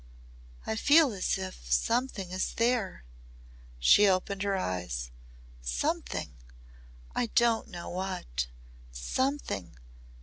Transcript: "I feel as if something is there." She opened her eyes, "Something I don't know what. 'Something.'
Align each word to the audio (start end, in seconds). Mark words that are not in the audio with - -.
"I 0.65 0.77
feel 0.77 1.11
as 1.13 1.37
if 1.37 1.71
something 1.71 2.31
is 2.31 2.55
there." 2.55 3.03
She 3.77 4.07
opened 4.07 4.41
her 4.41 4.57
eyes, 4.57 5.11
"Something 5.61 6.37
I 7.15 7.27
don't 7.27 7.67
know 7.67 7.89
what. 7.91 8.47
'Something.' 8.91 9.77